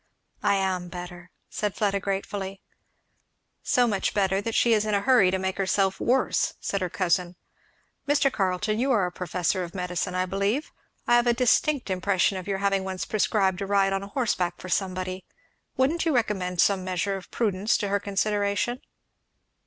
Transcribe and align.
"I 0.41 0.55
am 0.55 0.87
better," 0.89 1.29
said 1.47 1.75
Fleda 1.75 1.99
gratefully. 1.99 2.59
"So 3.61 3.85
much 3.85 4.15
better 4.15 4.41
that 4.41 4.55
she 4.55 4.73
is 4.73 4.83
in 4.83 4.95
a 4.95 5.01
hurry 5.01 5.29
to 5.29 5.37
make 5.37 5.59
herself 5.59 5.99
worse," 5.99 6.55
said 6.59 6.81
her 6.81 6.89
cousin. 6.89 7.35
"Mr. 8.07 8.33
Carleton, 8.33 8.79
you 8.79 8.91
are 8.91 9.05
a 9.05 9.11
professor 9.11 9.63
of 9.63 9.75
medicine, 9.75 10.15
I 10.15 10.25
believe, 10.25 10.71
I 11.05 11.17
have 11.17 11.27
an 11.27 11.33
indistinct 11.35 11.91
impression 11.91 12.35
of 12.39 12.47
your 12.47 12.57
having 12.57 12.83
once 12.83 13.05
prescribed 13.05 13.61
a 13.61 13.67
ride 13.67 13.93
on 13.93 14.01
horseback 14.01 14.55
for 14.59 14.69
somebody; 14.69 15.23
wouldn't 15.77 16.03
you 16.03 16.15
recommend 16.15 16.61
some 16.61 16.83
measure 16.83 17.15
of 17.15 17.29
prudence 17.29 17.77
to 17.77 17.89
her 17.89 17.99
consideration?" 17.99 18.81